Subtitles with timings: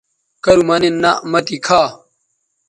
[0.43, 1.81] کرو مہ نِن نہ مہ تی کھا